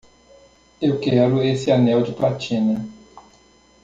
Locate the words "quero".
0.99-1.43